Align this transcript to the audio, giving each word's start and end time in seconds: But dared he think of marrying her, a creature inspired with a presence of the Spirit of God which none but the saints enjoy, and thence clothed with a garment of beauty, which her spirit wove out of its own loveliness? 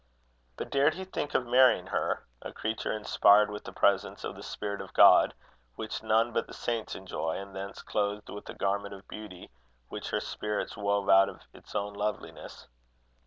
But 0.57 0.71
dared 0.71 0.95
he 0.95 1.05
think 1.05 1.35
of 1.35 1.45
marrying 1.45 1.85
her, 1.85 2.25
a 2.41 2.51
creature 2.51 2.91
inspired 2.91 3.51
with 3.51 3.67
a 3.67 3.71
presence 3.71 4.23
of 4.23 4.33
the 4.35 4.41
Spirit 4.41 4.81
of 4.81 4.95
God 4.95 5.35
which 5.75 6.01
none 6.01 6.31
but 6.33 6.47
the 6.47 6.55
saints 6.55 6.95
enjoy, 6.95 7.35
and 7.35 7.55
thence 7.55 7.83
clothed 7.83 8.29
with 8.31 8.49
a 8.49 8.55
garment 8.55 8.95
of 8.95 9.07
beauty, 9.07 9.51
which 9.89 10.09
her 10.09 10.19
spirit 10.19 10.75
wove 10.75 11.07
out 11.07 11.29
of 11.29 11.43
its 11.53 11.75
own 11.75 11.93
loveliness? 11.93 12.67